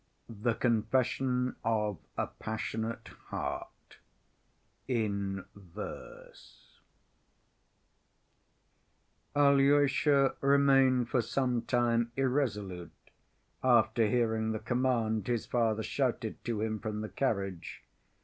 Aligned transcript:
The 0.41 0.55
Confession 0.55 1.57
Of 1.63 1.99
A 2.17 2.25
Passionate 2.25 3.09
Heart—In 3.27 5.45
Verse 5.53 6.79
Alyosha 9.35 10.37
remained 10.41 11.09
for 11.09 11.21
some 11.21 11.61
time 11.61 12.11
irresolute 12.15 13.11
after 13.63 14.07
hearing 14.07 14.53
the 14.53 14.57
command 14.59 15.27
his 15.27 15.45
father 15.45 15.83
shouted 15.83 16.43
to 16.45 16.61
him 16.61 16.79
from 16.79 17.01
the 17.01 17.09
carriage. 17.09 17.83